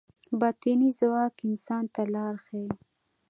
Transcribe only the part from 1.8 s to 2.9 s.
ته لار ښيي.